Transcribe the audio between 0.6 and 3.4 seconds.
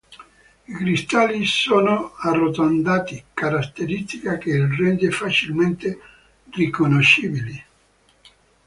I cristalli sono arrotondati,